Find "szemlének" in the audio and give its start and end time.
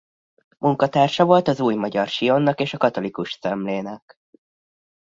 3.41-4.17